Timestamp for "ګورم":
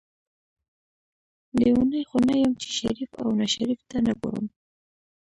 4.19-4.45